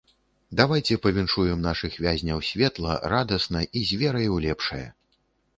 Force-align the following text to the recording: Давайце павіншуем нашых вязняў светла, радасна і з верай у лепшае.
Давайце 0.59 0.95
павіншуем 1.03 1.61
нашых 1.67 1.99
вязняў 2.05 2.39
светла, 2.49 2.97
радасна 3.15 3.61
і 3.81 3.85
з 3.91 4.01
верай 4.05 4.27
у 4.39 4.41
лепшае. 4.49 4.85